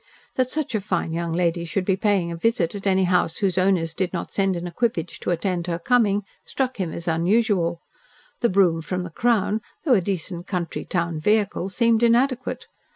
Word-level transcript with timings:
That 0.33 0.49
such 0.49 0.73
a 0.73 0.81
fine 0.81 1.11
young 1.11 1.31
lady 1.31 1.63
should 1.63 1.85
be 1.85 1.95
paying 1.95 2.31
a 2.31 2.35
visit 2.35 2.73
at 2.73 2.87
any 2.87 3.03
house 3.03 3.37
whose 3.37 3.59
owners 3.59 3.93
did 3.93 4.11
not 4.11 4.33
send 4.33 4.55
an 4.55 4.65
equipage 4.65 5.19
to 5.19 5.29
attend 5.29 5.67
her 5.67 5.77
coming, 5.77 6.23
struck 6.43 6.77
him 6.79 6.91
as 6.91 7.07
unusual. 7.07 7.81
The 8.39 8.49
brougham 8.49 8.81
from 8.81 9.03
the 9.03 9.11
"Crown," 9.11 9.61
though 9.85 9.93
a 9.93 10.01
decent 10.01 10.47
country 10.47 10.85
town 10.85 11.19
vehicle, 11.19 11.69
seemed 11.69 12.01
inadequate. 12.01 12.65